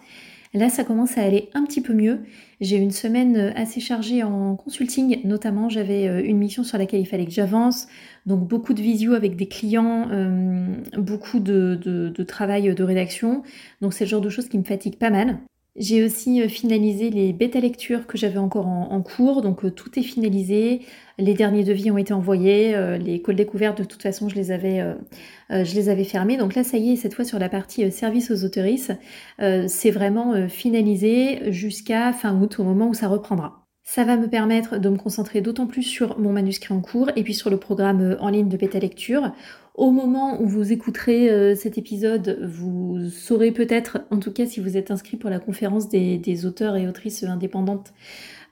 Là, 0.53 0.69
ça 0.69 0.83
commence 0.83 1.17
à 1.17 1.23
aller 1.23 1.49
un 1.53 1.65
petit 1.65 1.81
peu 1.81 1.93
mieux. 1.93 2.21
J'ai 2.61 2.77
une 2.77 2.91
semaine 2.91 3.37
euh, 3.37 3.51
assez 3.55 3.79
chargée 3.79 4.23
en 4.23 4.55
consulting, 4.55 5.21
notamment 5.25 5.69
j'avais 5.69 6.07
euh, 6.07 6.23
une 6.23 6.37
mission 6.37 6.63
sur 6.63 6.77
laquelle 6.77 7.01
il 7.01 7.05
fallait 7.05 7.25
que 7.25 7.31
j'avance, 7.31 7.87
donc 8.25 8.47
beaucoup 8.47 8.73
de 8.73 8.81
visio 8.81 9.13
avec 9.13 9.35
des 9.35 9.47
clients, 9.47 10.07
euh, 10.11 10.67
beaucoup 10.97 11.39
de, 11.39 12.13
travail 12.27 12.73
de 12.73 12.83
rédaction. 12.83 13.43
Donc 13.81 13.93
c'est 13.93 14.05
le 14.05 14.09
genre 14.09 14.21
de 14.21 14.29
choses 14.29 14.49
qui 14.49 14.57
me 14.57 14.63
fatigue 14.63 14.97
pas 14.97 15.09
mal. 15.09 15.37
J'ai 15.77 16.03
aussi 16.03 16.41
euh, 16.41 16.47
finalisé 16.47 17.11
les 17.11 17.33
bêta 17.33 17.59
lectures 17.59 18.07
que 18.07 18.17
j'avais 18.17 18.39
encore 18.39 18.65
en, 18.65 18.99
cours, 19.03 19.43
donc 19.43 19.63
euh, 19.63 19.69
tout 19.69 19.99
est 19.99 20.03
finalisé. 20.03 20.81
Les 21.19 21.35
derniers 21.35 21.63
devis 21.63 21.91
ont 21.91 21.99
été 21.99 22.13
envoyés, 22.13 22.75
euh, 22.75 22.97
les 22.97 23.21
calls 23.21 23.35
découvertes 23.35 23.77
de 23.77 23.83
toute 23.83 24.01
façon 24.01 24.27
je 24.27 24.35
les 24.35 24.51
avais, 24.51 24.83
je 25.49 26.03
fermés. 26.03 26.37
Donc 26.37 26.55
là 26.55 26.63
ça 26.63 26.77
y 26.77 26.93
est, 26.93 26.95
cette 26.95 27.13
fois 27.13 27.25
sur 27.25 27.37
la 27.37 27.49
partie 27.49 27.91
service 27.91 28.31
aux 28.31 28.43
autoristes, 28.43 28.93
c'est 29.39 29.91
vraiment 29.91 30.47
finalisé 30.47 31.51
jusqu'à 31.51 32.13
fin 32.13 32.39
août, 32.39 32.59
au 32.59 32.63
moment 32.63 32.89
où 32.89 32.93
ça 32.93 33.07
reprendra. 33.07 33.63
Ça 33.83 34.03
va 34.03 34.17
me 34.17 34.27
permettre 34.27 34.79
de 34.79 34.89
me 34.89 34.97
concentrer 34.97 35.41
d'autant 35.41 35.65
plus 35.65 35.83
sur 35.83 36.19
mon 36.19 36.33
manuscrit 36.33 36.73
en 36.73 36.81
cours 36.81 37.09
et 37.15 37.23
puis 37.23 37.33
sur 37.33 37.49
le 37.49 37.57
programme 37.57 38.17
en 38.19 38.29
ligne 38.29 38.49
de 38.49 38.57
bêta 38.57 38.79
lecture 38.79 39.31
au 39.77 39.91
moment 39.91 40.41
où 40.41 40.47
vous 40.47 40.71
écouterez 40.71 41.29
euh, 41.29 41.55
cet 41.55 41.77
épisode, 41.77 42.39
vous 42.43 43.09
saurez 43.11 43.51
peut-être, 43.51 43.99
en 44.09 44.17
tout 44.17 44.31
cas 44.31 44.47
si 44.47 44.59
vous 44.59 44.75
êtes 44.75 44.89
inscrit 44.89 45.17
pour 45.17 45.29
la 45.29 45.39
conférence 45.39 45.87
des, 45.87 46.45
auteurs 46.45 46.75
et 46.75 46.87
autrices 46.87 47.23
indépendantes 47.23 47.93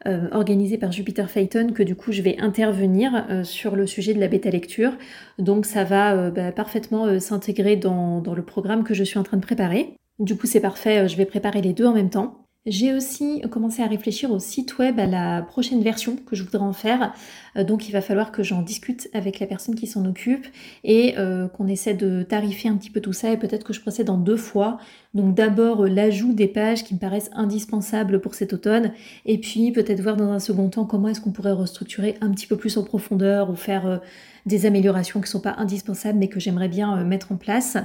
euh, 0.05 0.27
organisée 0.31 0.77
par 0.77 0.91
Jupiter 0.91 1.29
Phaeton, 1.31 1.71
que 1.73 1.81
du 1.81 1.95
coup 1.95 2.11
je 2.11 2.21
vais 2.21 2.37
intervenir 2.39 3.25
euh, 3.31 3.43
sur 3.43 3.75
le 3.75 3.87
sujet 3.87 4.13
de 4.13 4.19
la 4.19 4.27
bêta 4.27 4.51
lecture. 4.51 4.95
Donc 5.39 5.65
ça 5.65 5.83
va 5.83 6.29
bah, 6.29 6.51
parfaitement 6.51 7.19
s'intégrer 7.19 7.75
dans, 7.75 8.21
dans 8.21 8.35
le 8.35 8.43
programme 8.43 8.83
que 8.83 8.93
je 8.93 9.03
suis 9.03 9.17
en 9.17 9.23
train 9.23 9.37
de 9.37 9.45
préparer. 9.45 9.95
Du 10.19 10.37
coup 10.37 10.45
c'est 10.45 10.61
parfait, 10.61 11.07
je 11.07 11.17
vais 11.17 11.25
préparer 11.25 11.61
les 11.61 11.73
deux 11.73 11.85
en 11.85 11.93
même 11.93 12.11
temps. 12.11 12.44
J'ai 12.67 12.95
aussi 12.95 13.43
commencé 13.51 13.83
à 13.83 13.85
réfléchir 13.85 14.31
au 14.31 14.39
site 14.39 14.79
web, 14.79 14.99
à 14.99 15.05
la 15.05 15.43
prochaine 15.43 15.83
version 15.83 16.15
que 16.15 16.35
je 16.35 16.41
voudrais 16.41 16.63
en 16.63 16.73
faire. 16.73 17.13
Euh, 17.55 17.63
donc 17.63 17.87
il 17.87 17.91
va 17.91 18.01
falloir 18.01 18.31
que 18.31 18.41
j'en 18.41 18.63
discute 18.63 19.07
avec 19.13 19.39
la 19.39 19.45
personne 19.45 19.75
qui 19.75 19.85
s'en 19.85 20.03
occupe 20.03 20.47
et 20.83 21.13
euh, 21.19 21.47
qu'on 21.47 21.67
essaie 21.67 21.93
de 21.93 22.23
tarifer 22.23 22.67
un 22.67 22.75
petit 22.75 22.89
peu 22.89 23.01
tout 23.01 23.13
ça 23.13 23.31
et 23.31 23.37
peut-être 23.37 23.63
que 23.63 23.71
je 23.71 23.81
procède 23.81 24.09
en 24.09 24.17
deux 24.17 24.35
fois. 24.35 24.79
Donc 25.13 25.35
d'abord 25.35 25.83
euh, 25.83 25.89
l'ajout 25.89 26.33
des 26.33 26.47
pages 26.47 26.83
qui 26.83 26.95
me 26.95 26.99
paraissent 26.99 27.29
indispensables 27.33 28.19
pour 28.19 28.33
cet 28.33 28.51
automne 28.51 28.93
et 29.27 29.37
puis 29.37 29.71
peut-être 29.71 30.01
voir 30.01 30.15
dans 30.17 30.31
un 30.31 30.39
second 30.39 30.67
temps 30.69 30.85
comment 30.85 31.09
est-ce 31.09 31.21
qu'on 31.21 31.31
pourrait 31.31 31.51
restructurer 31.51 32.15
un 32.21 32.31
petit 32.31 32.47
peu 32.47 32.57
plus 32.57 32.77
en 32.77 32.83
profondeur 32.83 33.51
ou 33.51 33.55
faire 33.55 34.01
des 34.47 34.65
améliorations 34.65 35.19
qui 35.19 35.25
ne 35.25 35.29
sont 35.29 35.39
pas 35.39 35.55
indispensables 35.57 36.17
mais 36.17 36.29
que 36.29 36.39
j'aimerais 36.39 36.67
bien 36.67 37.03
mettre 37.03 37.31
en 37.31 37.35
place. 37.35 37.77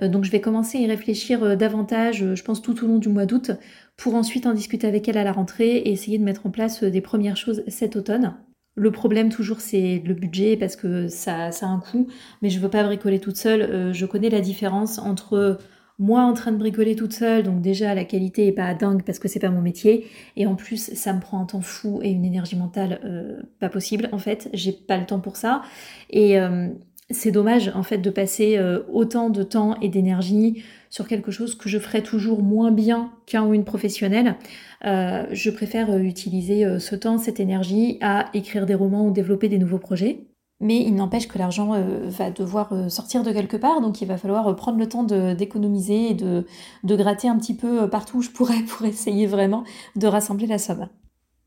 donc 0.00 0.24
je 0.24 0.30
vais 0.30 0.40
commencer 0.40 0.78
à 0.78 0.80
y 0.80 0.86
réfléchir 0.86 1.58
davantage, 1.58 2.24
je 2.34 2.42
pense 2.42 2.62
tout 2.62 2.82
au 2.82 2.86
long 2.86 2.98
du 2.98 3.08
mois 3.08 3.26
d'août 3.26 3.50
pour 3.96 4.14
ensuite 4.14 4.46
en 4.46 4.52
discuter 4.52 4.86
avec 4.86 5.08
elle 5.08 5.18
à 5.18 5.24
la 5.24 5.32
rentrée 5.32 5.76
et 5.76 5.90
essayer 5.90 6.18
de 6.18 6.24
mettre 6.24 6.46
en 6.46 6.50
place 6.50 6.82
euh, 6.82 6.90
des 6.90 7.00
premières 7.00 7.36
choses 7.36 7.62
cet 7.68 7.96
automne. 7.96 8.34
Le 8.74 8.90
problème 8.90 9.30
toujours 9.30 9.60
c'est 9.60 10.02
le 10.04 10.14
budget 10.14 10.56
parce 10.56 10.76
que 10.76 11.08
ça, 11.08 11.50
ça, 11.50 11.66
a 11.66 11.70
un 11.70 11.80
coût, 11.80 12.08
mais 12.42 12.50
je 12.50 12.60
veux 12.60 12.68
pas 12.68 12.84
bricoler 12.84 13.20
toute 13.20 13.36
seule. 13.36 13.62
Euh, 13.62 13.92
je 13.92 14.04
connais 14.04 14.28
la 14.28 14.40
différence 14.40 14.98
entre 14.98 15.58
moi 15.98 16.22
en 16.22 16.34
train 16.34 16.52
de 16.52 16.58
bricoler 16.58 16.94
toute 16.94 17.12
seule, 17.12 17.42
donc 17.42 17.62
déjà 17.62 17.94
la 17.94 18.04
qualité 18.04 18.46
est 18.46 18.52
pas 18.52 18.74
dingue 18.74 19.02
parce 19.02 19.18
que 19.18 19.28
c'est 19.28 19.40
pas 19.40 19.50
mon 19.50 19.62
métier, 19.62 20.06
et 20.36 20.46
en 20.46 20.54
plus 20.54 20.92
ça 20.94 21.12
me 21.12 21.20
prend 21.20 21.40
un 21.40 21.46
temps 21.46 21.62
fou 21.62 22.00
et 22.02 22.10
une 22.10 22.24
énergie 22.24 22.56
mentale 22.56 23.00
euh, 23.04 23.40
pas 23.60 23.70
possible 23.70 24.08
en 24.12 24.18
fait, 24.18 24.50
j'ai 24.52 24.72
pas 24.72 24.98
le 24.98 25.06
temps 25.06 25.20
pour 25.20 25.36
ça, 25.36 25.62
et 26.10 26.38
euh, 26.38 26.68
c'est 27.10 27.30
dommage 27.30 27.70
en 27.74 27.82
fait 27.82 27.98
de 27.98 28.10
passer 28.10 28.56
euh, 28.56 28.80
autant 28.92 29.30
de 29.30 29.42
temps 29.42 29.78
et 29.80 29.88
d'énergie 29.88 30.62
sur 30.90 31.06
quelque 31.06 31.30
chose 31.30 31.54
que 31.54 31.68
je 31.68 31.78
ferais 31.78 32.02
toujours 32.02 32.42
moins 32.42 32.70
bien 32.70 33.12
qu'un 33.26 33.44
ou 33.44 33.54
une 33.54 33.64
professionnelle. 33.64 34.36
je 34.82 35.50
préfère 35.50 35.96
utiliser 35.98 36.78
ce 36.78 36.94
temps, 36.94 37.18
cette 37.18 37.40
énergie 37.40 37.98
à 38.00 38.30
écrire 38.34 38.66
des 38.66 38.74
romans 38.74 39.06
ou 39.06 39.10
développer 39.10 39.48
des 39.48 39.58
nouveaux 39.58 39.78
projets. 39.78 40.26
Mais 40.60 40.82
il 40.82 40.94
n'empêche 40.94 41.28
que 41.28 41.38
l'argent 41.38 41.74
euh, 41.74 42.08
va 42.08 42.30
devoir 42.30 42.72
euh, 42.72 42.88
sortir 42.88 43.22
de 43.22 43.30
quelque 43.30 43.58
part, 43.58 43.82
donc 43.82 44.00
il 44.00 44.08
va 44.08 44.16
falloir 44.16 44.48
euh, 44.48 44.54
prendre 44.54 44.78
le 44.78 44.88
temps 44.88 45.02
d'économiser 45.02 46.10
et 46.10 46.14
de, 46.14 46.46
de, 46.82 46.96
gratter 46.96 47.28
un 47.28 47.36
petit 47.36 47.54
peu 47.54 47.90
partout 47.90 48.18
où 48.18 48.22
je 48.22 48.30
pourrais 48.30 48.62
pour 48.68 48.86
essayer 48.86 49.26
vraiment 49.26 49.64
de 49.96 50.06
rassembler 50.06 50.46
la 50.46 50.58
somme. 50.58 50.88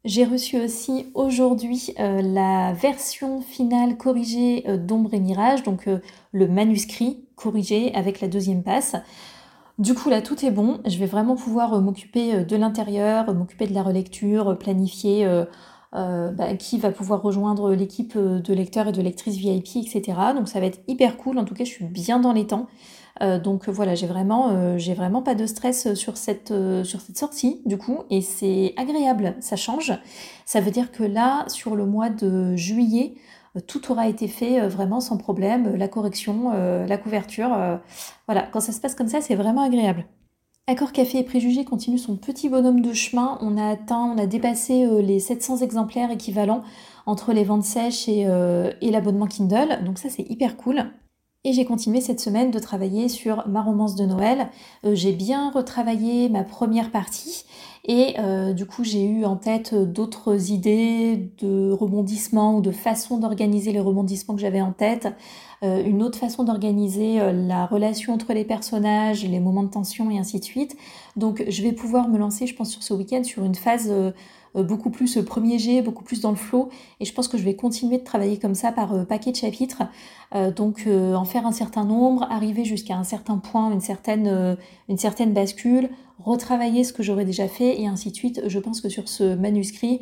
J'ai 0.06 0.24
reçu 0.24 0.58
aussi 0.58 1.08
aujourd'hui 1.14 1.94
la 1.98 2.74
version 2.74 3.42
finale 3.42 3.98
corrigée 3.98 4.64
d'Ombre 4.78 5.14
et 5.14 5.20
Mirage, 5.20 5.64
donc 5.64 5.90
le 6.32 6.48
manuscrit 6.48 7.26
corrigé 7.36 7.94
avec 7.94 8.22
la 8.22 8.30
deuxième 8.30 8.64
passe. 8.64 8.96
Du 9.78 9.94
coup 9.94 10.10
là 10.10 10.22
tout 10.22 10.46
est 10.46 10.52
bon, 10.52 10.80
je 10.86 10.98
vais 10.98 11.06
vraiment 11.06 11.36
pouvoir 11.36 11.82
m'occuper 11.82 12.46
de 12.46 12.56
l'intérieur, 12.56 13.34
m'occuper 13.34 13.68
de 13.68 13.74
la 13.74 13.84
relecture, 13.84 14.58
planifier 14.58 15.28
euh, 15.96 16.32
bah, 16.32 16.54
qui 16.54 16.78
va 16.78 16.92
pouvoir 16.92 17.24
rejoindre 17.24 17.74
l'équipe 17.74 18.14
euh, 18.16 18.40
de 18.40 18.54
lecteurs 18.54 18.88
et 18.88 18.92
de 18.92 19.02
lectrices 19.02 19.38
VIP, 19.38 19.78
etc. 19.78 20.20
Donc 20.36 20.48
ça 20.48 20.60
va 20.60 20.68
être 20.68 20.82
hyper 20.88 21.18
cool. 21.18 21.40
En 21.40 21.46
tout 21.46 21.56
cas, 21.56 21.64
je 21.64 21.72
suis 21.72 21.86
bien 21.86 22.20
dans 22.20 22.32
les 22.32 22.46
temps. 22.46 22.68
Euh, 23.22 23.40
donc 23.40 23.68
voilà, 23.70 23.96
j'ai 23.96 24.08
vraiment, 24.08 24.78
j'ai 24.78 24.94
vraiment 24.94 25.22
pas 25.22 25.36
de 25.36 25.46
stress 25.46 25.94
sur 25.94 26.18
cette, 26.18 26.54
sortie 26.84 27.62
du 27.66 27.78
coup, 27.78 28.00
et 28.10 28.22
c'est 28.22 28.74
agréable, 28.78 29.36
ça 29.40 29.56
change. 29.56 29.94
Ça 30.46 30.62
veut 30.62 30.72
dire 30.72 30.92
que 30.92 31.04
là, 31.04 31.46
sur 31.48 31.76
le 31.76 31.86
mois 31.86 32.10
de 32.10 32.56
juillet, 32.56 33.16
tout 33.68 33.92
aura 33.92 34.08
été 34.08 34.28
fait 34.28 34.68
vraiment 34.68 35.02
sans 35.02 35.18
problème, 35.18 35.76
la 35.76 35.88
correction, 35.88 36.52
la 36.86 36.98
couverture. 36.98 37.50
voilà, 38.28 38.44
quand 38.52 38.62
ça 38.62 38.72
se 38.72 38.80
passe 38.80 38.96
comme 38.96 39.08
ça, 39.08 39.22
c'est 39.22 39.36
vraiment 39.36 39.64
agréable. 39.64 40.06
Accord 40.70 40.92
Café 40.92 41.18
et 41.18 41.24
Préjugés 41.24 41.66
continue 41.66 41.98
son 41.98 42.16
petit 42.16 42.48
bonhomme 42.48 42.82
de 42.82 42.94
chemin. 42.94 43.40
On 43.42 43.58
a 43.58 43.72
atteint, 43.72 44.04
on 44.04 44.20
a 44.20 44.28
dépassé 44.28 44.86
euh, 44.86 45.02
les 45.02 45.20
700 45.20 45.58
exemplaires 45.62 46.12
équivalents 46.12 46.62
entre 47.08 47.34
les 47.34 47.44
ventes 47.44 47.64
sèches 47.64 48.06
euh, 48.08 48.72
et, 48.80 48.92
l'abonnement 48.92 49.26
Kindle. 49.26 49.84
Donc 49.84 49.98
ça, 49.98 50.10
c'est 50.10 50.22
hyper 50.30 50.58
cool. 50.58 50.86
Et 51.46 51.54
j'ai 51.54 51.64
continué 51.64 52.02
cette 52.02 52.20
semaine 52.20 52.52
de 52.52 52.60
travailler 52.60 53.08
sur 53.08 53.48
ma 53.48 53.62
romance 53.62 53.96
de 53.96 54.06
Noël. 54.06 54.50
Euh, 54.84 54.94
j'ai 54.94 55.14
bien 55.14 55.52
retravaillé 55.52 56.28
ma 56.28 56.44
première 56.44 56.92
partie 56.92 57.46
et 57.86 58.16
du 58.54 58.66
coup 58.68 58.84
j'ai 58.84 59.04
eu 59.04 59.26
en 59.26 59.38
tête 59.38 59.74
d'autres 59.74 60.52
idées 60.52 61.32
de 61.40 61.72
rebondissements 61.72 62.58
ou 62.58 62.62
de 62.62 62.72
façons 62.72 63.18
d'organiser 63.18 63.72
les 63.72 63.80
rebondissements 63.80 64.36
que 64.36 64.42
j'avais 64.42 64.62
en 64.62 64.74
tête. 64.74 65.08
Euh, 65.62 65.84
une 65.84 66.04
autre 66.04 66.18
façon 66.18 66.46
d'organiser 66.46 67.20
euh, 67.20 67.34
la 67.34 67.66
relation 67.66 68.14
entre 68.14 68.34
les 68.34 68.46
personnages, 68.46 69.26
les 69.26 69.42
moments 69.42 69.64
de 69.64 69.70
tension 69.70 70.10
et 70.10 70.18
ainsi 70.18 70.40
de 70.40 70.46
suite. 70.46 70.78
Donc 71.18 71.44
je 71.50 71.62
vais 71.64 71.74
pouvoir 71.74 72.08
me 72.08 72.18
lancer, 72.18 72.48
je 72.48 72.56
pense, 72.56 72.72
sur 72.72 72.82
ce 72.82 72.94
week-end 72.94 73.24
sur 73.26 73.44
une 73.44 73.56
phase 73.56 73.88
euh, 73.90 74.12
beaucoup 74.56 74.90
plus 74.90 75.20
premier 75.26 75.60
jet, 75.60 75.82
beaucoup 75.82 76.04
plus 76.04 76.22
dans 76.22 76.32
le 76.32 76.36
flow. 76.36 76.70
Et 77.00 77.06
je 77.06 77.14
pense 77.14 77.28
que 77.28 77.38
je 77.38 77.44
vais 77.44 77.56
continuer 77.56 77.98
de 77.98 78.04
travailler 78.04 78.38
comme 78.38 78.56
ça 78.56 78.72
par 78.72 79.06
paquet 79.08 79.32
de 79.32 79.36
chapitres. 79.36 79.84
donc 80.56 80.88
en 80.88 81.26
faire 81.26 81.46
un 81.46 81.52
certain 81.52 81.86
nombre, 81.86 82.28
arriver 82.30 82.66
jusqu'à 82.66 82.96
un 82.96 83.04
certain 83.04 83.38
point, 83.38 83.72
une 83.72 83.82
certaine, 83.82 84.58
une 84.88 84.98
certaine 84.98 85.34
bascule, 85.34 85.90
retravailler 86.18 86.84
ce 86.84 86.94
que 86.94 87.04
j'aurais 87.04 87.26
déjà 87.26 87.48
fait 87.48 87.80
et 87.82 87.88
ainsi 87.88 88.12
de 88.12 88.16
suite. 88.16 88.42
Je 88.48 88.60
pense 88.60 88.82
que 88.82 88.90
sur 88.90 89.08
ce 89.08 89.36
manuscrit, 89.36 90.02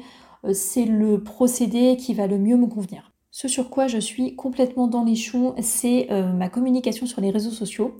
c'est 0.53 0.85
le 0.85 1.23
procédé 1.23 1.97
qui 1.97 2.13
va 2.13 2.27
le 2.27 2.37
mieux 2.37 2.57
me 2.57 2.67
convenir. 2.67 3.11
Ce 3.39 3.47
sur 3.47 3.69
quoi 3.69 3.85
je 3.85 3.99
suis 3.99 4.35
complètement 4.35 4.87
dans 4.87 5.03
les 5.03 5.15
choux, 5.15 5.53
c'est 5.61 6.07
euh, 6.09 6.33
ma 6.33 6.49
communication 6.49 7.05
sur 7.05 7.21
les 7.21 7.29
réseaux 7.29 7.51
sociaux. 7.51 7.93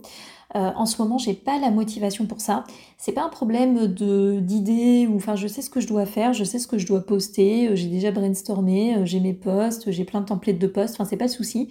Euh, 0.56 0.70
en 0.76 0.86
ce 0.86 1.00
moment, 1.02 1.18
j'ai 1.18 1.34
pas 1.34 1.58
la 1.58 1.70
motivation 1.70 2.26
pour 2.26 2.40
ça. 2.40 2.64
C'est 2.96 3.12
pas 3.12 3.22
un 3.22 3.28
problème 3.28 3.86
de 3.86 4.40
d'idées 4.40 5.06
ou 5.06 5.16
enfin, 5.16 5.36
je 5.36 5.46
sais 5.46 5.62
ce 5.62 5.70
que 5.70 5.80
je 5.80 5.86
dois 5.86 6.06
faire, 6.06 6.32
je 6.32 6.44
sais 6.44 6.58
ce 6.58 6.66
que 6.66 6.78
je 6.78 6.86
dois 6.86 7.04
poster. 7.04 7.68
Euh, 7.68 7.76
j'ai 7.76 7.88
déjà 7.88 8.10
brainstormé, 8.10 8.96
j'ai 9.04 9.20
mes 9.20 9.34
posts, 9.34 9.90
j'ai 9.90 10.04
plein 10.04 10.20
de 10.20 10.26
templates 10.26 10.58
de 10.58 10.66
posts. 10.66 10.94
Enfin, 10.94 11.04
c'est 11.04 11.16
pas 11.16 11.28
souci. 11.28 11.68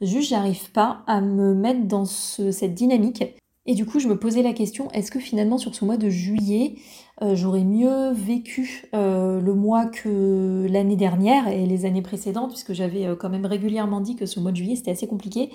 Juste, 0.00 0.30
j'arrive 0.30 0.70
pas 0.72 1.02
à 1.06 1.20
me 1.20 1.54
mettre 1.54 1.86
dans 1.86 2.04
cette 2.06 2.74
dynamique. 2.74 3.24
Et 3.66 3.74
du 3.74 3.84
coup, 3.84 4.00
je 4.00 4.08
me 4.08 4.18
posais 4.18 4.42
la 4.42 4.52
question 4.52 4.90
est-ce 4.92 5.10
que 5.10 5.20
finalement, 5.20 5.58
sur 5.58 5.74
ce 5.74 5.84
mois 5.84 5.98
de 5.98 6.08
juillet, 6.08 6.76
euh, 7.22 7.34
j'aurais 7.34 7.64
mieux 7.64 8.12
vécu 8.12 8.88
euh, 8.94 9.40
le 9.40 9.54
mois 9.54 9.86
que 9.86 10.66
l'année 10.70 10.96
dernière 10.96 11.48
et 11.48 11.66
les 11.66 11.84
années 11.84 12.00
précédentes, 12.02 12.50
puisque 12.50 12.72
j'avais 12.72 13.06
euh, 13.06 13.14
quand 13.14 13.28
même 13.28 13.44
régulièrement 13.44 14.00
dit 14.00 14.16
que 14.16 14.24
ce 14.24 14.40
mois 14.40 14.52
de 14.52 14.56
juillet 14.56 14.76
c'était 14.76 14.92
assez 14.92 15.06
compliqué. 15.06 15.50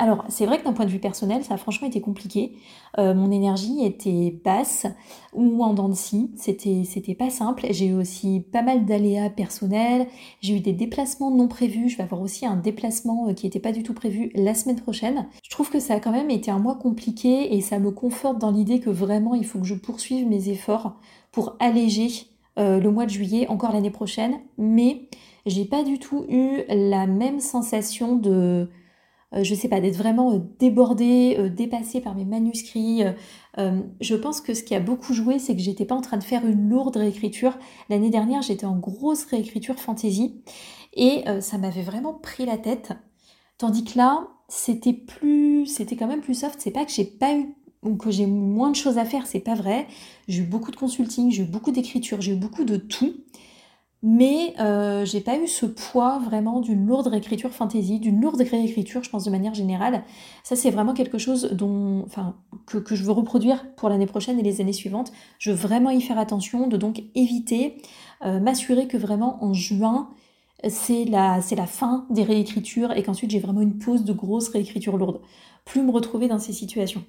Alors, 0.00 0.24
c'est 0.28 0.46
vrai 0.46 0.60
que 0.60 0.64
d'un 0.64 0.72
point 0.72 0.84
de 0.84 0.90
vue 0.90 1.00
personnel, 1.00 1.42
ça 1.42 1.54
a 1.54 1.56
franchement 1.56 1.88
été 1.88 2.00
compliqué. 2.00 2.52
Euh, 2.98 3.14
mon 3.14 3.32
énergie 3.32 3.84
était 3.84 4.38
basse 4.44 4.86
ou 5.32 5.64
en 5.64 5.74
dents 5.74 5.88
de 5.88 5.94
scie. 5.94 6.30
C'était, 6.36 7.16
pas 7.18 7.30
simple. 7.30 7.66
J'ai 7.70 7.86
eu 7.86 7.94
aussi 7.94 8.44
pas 8.52 8.62
mal 8.62 8.84
d'aléas 8.84 9.28
personnels. 9.28 10.06
J'ai 10.40 10.54
eu 10.54 10.60
des 10.60 10.72
déplacements 10.72 11.32
non 11.32 11.48
prévus. 11.48 11.88
Je 11.88 11.96
vais 11.96 12.04
avoir 12.04 12.22
aussi 12.22 12.46
un 12.46 12.54
déplacement 12.54 13.28
euh, 13.28 13.32
qui 13.32 13.46
n'était 13.46 13.58
pas 13.58 13.72
du 13.72 13.82
tout 13.82 13.92
prévu 13.92 14.30
la 14.36 14.54
semaine 14.54 14.80
prochaine. 14.80 15.26
Je 15.42 15.50
trouve 15.50 15.68
que 15.68 15.80
ça 15.80 15.94
a 15.94 16.00
quand 16.00 16.12
même 16.12 16.30
été 16.30 16.52
un 16.52 16.60
mois 16.60 16.76
compliqué 16.76 17.56
et 17.56 17.60
ça 17.60 17.80
me 17.80 17.90
conforte 17.90 18.38
dans 18.38 18.52
l'idée 18.52 18.78
que 18.78 18.90
vraiment 18.90 19.34
il 19.34 19.44
faut 19.44 19.58
que 19.58 19.66
je 19.66 19.74
poursuive 19.74 20.28
mes 20.28 20.48
efforts 20.48 20.94
pour 21.32 21.56
alléger 21.58 22.08
euh, 22.60 22.78
le 22.78 22.90
mois 22.92 23.04
de 23.04 23.10
juillet, 23.10 23.48
encore 23.48 23.72
l'année 23.72 23.90
prochaine. 23.90 24.38
Mais 24.58 25.08
j'ai 25.44 25.64
pas 25.64 25.82
du 25.82 25.98
tout 25.98 26.24
eu 26.28 26.62
la 26.68 27.08
même 27.08 27.40
sensation 27.40 28.14
de 28.14 28.68
je 29.32 29.54
sais 29.54 29.68
pas, 29.68 29.80
d'être 29.80 29.96
vraiment 29.96 30.32
euh, 30.32 30.38
débordée, 30.58 31.36
euh, 31.38 31.48
dépassée 31.48 32.00
par 32.00 32.14
mes 32.14 32.24
manuscrits. 32.24 33.02
je 33.56 34.14
pense 34.14 34.40
que 34.40 34.54
ce 34.54 34.62
qui 34.62 34.74
a 34.74 34.80
beaucoup 34.80 35.12
joué, 35.12 35.38
c'est 35.38 35.54
que 35.56 35.62
j'étais 35.62 35.84
pas 35.84 35.94
en 35.94 36.00
train 36.00 36.16
de 36.16 36.24
faire 36.24 36.46
une 36.46 36.68
lourde 36.68 36.96
réécriture. 36.96 37.58
L'année 37.90 38.10
dernière, 38.10 38.42
j'étais 38.42 38.66
en 38.66 38.78
grosse 38.78 39.24
réécriture 39.24 39.76
fantasy 39.76 40.42
et 40.94 41.24
ça 41.40 41.58
m'avait 41.58 41.82
vraiment 41.82 42.14
pris 42.14 42.46
la 42.46 42.56
tête. 42.56 42.92
Tandis 43.58 43.82
que 43.82 43.98
là, 43.98 44.28
c'était 44.48 44.92
plus, 44.92 45.66
c'était 45.66 45.96
quand 45.96 46.06
même 46.06 46.20
plus 46.20 46.34
soft. 46.34 46.60
C'est 46.60 46.70
pas 46.70 46.84
que 46.84 46.92
j'ai 46.92 47.04
pas 47.04 47.34
eu 47.34 47.52
que 47.98 48.10
j'ai 48.10 48.26
moins 48.26 48.70
de 48.70 48.76
choses 48.76 48.98
à 48.98 49.04
faire, 49.04 49.26
c'est 49.26 49.40
pas 49.40 49.54
vrai. 49.54 49.86
J'ai 50.26 50.42
eu 50.42 50.46
beaucoup 50.46 50.70
de 50.70 50.76
consulting, 50.76 51.30
j'ai 51.30 51.42
eu 51.42 51.46
beaucoup 51.46 51.70
d'écriture, 51.70 52.20
j'ai 52.20 52.32
eu 52.32 52.36
beaucoup 52.36 52.64
de 52.64 52.76
tout. 52.76 53.14
Mais 54.02 54.54
euh, 54.60 55.04
j'ai 55.04 55.20
pas 55.20 55.36
eu 55.36 55.48
ce 55.48 55.66
poids 55.66 56.20
vraiment 56.20 56.60
d'une 56.60 56.86
lourde 56.86 57.08
réécriture 57.08 57.50
fantasy, 57.50 57.98
d'une 57.98 58.20
lourde 58.20 58.40
réécriture, 58.40 59.02
je 59.02 59.10
pense 59.10 59.24
de 59.24 59.30
manière 59.30 59.54
générale. 59.54 60.04
Ça, 60.44 60.54
c'est 60.54 60.70
vraiment 60.70 60.94
quelque 60.94 61.18
chose 61.18 61.56
que, 62.66 62.94
je 62.94 63.04
veux 63.04 63.10
reproduire 63.10 63.74
pour 63.74 63.88
l'année 63.88 64.06
prochaine 64.06 64.38
et 64.38 64.42
les 64.42 64.60
années 64.60 64.72
suivantes. 64.72 65.10
Je 65.40 65.50
veux 65.50 65.56
vraiment 65.56 65.90
y 65.90 66.00
faire 66.00 66.18
attention, 66.18 66.68
de 66.68 66.76
donc 66.76 67.02
éviter, 67.16 67.82
euh, 68.24 68.38
m'assurer 68.38 68.86
que 68.86 68.96
vraiment 68.96 69.42
en 69.42 69.52
juin, 69.52 70.10
c'est 70.68 71.04
la, 71.04 71.40
c'est 71.40 71.56
la 71.56 71.66
fin 71.66 72.06
des 72.10 72.22
réécritures 72.22 72.92
et 72.92 73.02
qu'ensuite 73.02 73.30
j'ai 73.30 73.40
vraiment 73.40 73.62
une 73.62 73.78
pause 73.78 74.04
de 74.04 74.12
grosse 74.12 74.48
réécriture 74.48 74.96
lourde. 74.96 75.20
Plus 75.64 75.82
me 75.82 75.90
retrouver 75.90 76.28
dans 76.28 76.38
ces 76.38 76.52
situations. 76.52 77.04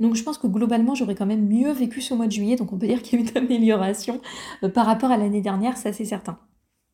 Donc 0.00 0.14
je 0.14 0.22
pense 0.22 0.38
que 0.38 0.46
globalement 0.46 0.94
j'aurais 0.94 1.14
quand 1.14 1.26
même 1.26 1.46
mieux 1.46 1.72
vécu 1.72 2.00
ce 2.00 2.14
mois 2.14 2.26
de 2.26 2.32
juillet, 2.32 2.56
donc 2.56 2.72
on 2.72 2.78
peut 2.78 2.86
dire 2.86 3.02
qu'il 3.02 3.18
y 3.18 3.22
a 3.22 3.24
eu 3.24 3.28
une 3.28 3.36
amélioration 3.44 4.20
euh, 4.62 4.68
par 4.68 4.86
rapport 4.86 5.10
à 5.10 5.16
l'année 5.16 5.40
dernière, 5.40 5.76
ça 5.76 5.92
c'est 5.92 6.04
certain. 6.04 6.38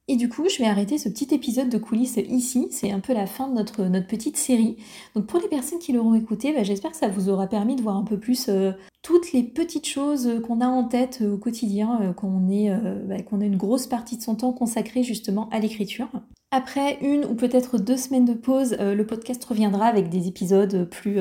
Et 0.08 0.16
du 0.16 0.28
coup, 0.28 0.48
je 0.48 0.58
vais 0.58 0.66
arrêter 0.66 0.98
ce 0.98 1.08
petit 1.08 1.32
épisode 1.32 1.68
de 1.68 1.78
coulisses 1.78 2.16
ici. 2.16 2.66
C'est 2.72 2.90
un 2.90 2.98
peu 2.98 3.14
la 3.14 3.26
fin 3.26 3.46
de 3.46 3.54
notre, 3.54 3.84
petite 4.08 4.36
série. 4.36 4.76
Donc 5.14 5.26
pour 5.26 5.38
les 5.38 5.46
personnes 5.46 5.78
qui 5.78 5.92
l'auront 5.92 6.14
écouté, 6.14 6.52
bah, 6.52 6.64
j'espère 6.64 6.90
que 6.90 6.96
ça 6.96 7.06
vous 7.06 7.28
aura 7.28 7.46
permis 7.46 7.76
de 7.76 7.82
voir 7.82 7.96
un 7.96 8.02
peu 8.02 8.18
plus 8.18 8.48
euh, 8.48 8.72
toutes 9.02 9.32
les 9.32 9.44
petites 9.44 9.86
choses 9.86 10.40
qu'on 10.44 10.60
a 10.62 10.66
en 10.66 10.82
tête 10.82 11.20
euh, 11.22 11.34
au 11.34 11.38
quotidien, 11.38 12.12
qu'on 12.16 12.40
bah, 12.40 13.22
qu'on 13.22 13.40
a 13.40 13.44
une 13.44 13.56
grosse 13.56 13.86
partie 13.86 14.16
de 14.16 14.22
son 14.22 14.34
temps 14.34 14.52
consacrée 14.52 15.04
justement 15.04 15.48
à 15.50 15.60
l'écriture. 15.60 16.08
Après 16.50 16.98
une 17.02 17.24
ou 17.26 17.36
peut-être 17.36 17.78
deux 17.78 17.96
semaines 17.96 18.24
de 18.24 18.34
pause, 18.34 18.76
le 18.80 19.06
podcast 19.06 19.44
reviendra 19.44 19.86
avec 19.86 20.08
des 20.08 20.26
épisodes 20.26 20.88
plus 20.90 21.20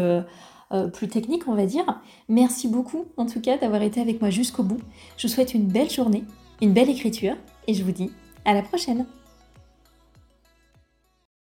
euh, 0.72 0.88
plus 0.88 1.08
technique, 1.08 1.48
on 1.48 1.56
va 1.56 1.66
dire. 1.66 2.02
Merci 2.28 2.68
beaucoup, 2.68 3.06
en 3.18 3.26
tout 3.26 3.42
cas, 3.42 3.58
d'avoir 3.58 3.82
été 3.82 4.02
avec 4.02 4.22
moi 4.22 4.30
jusqu'au 4.30 4.64
bout. 4.64 4.80
Je 5.18 5.28
vous 5.28 5.34
souhaite 5.34 5.54
une 5.54 5.68
belle 5.68 5.90
journée, 5.90 6.24
une 6.62 6.74
belle 6.74 6.90
écriture, 6.90 7.36
et 7.68 7.74
je 7.74 7.84
vous 7.84 7.92
dis 7.92 8.12
à 8.46 8.54
la 8.54 8.62
prochaine 8.62 9.06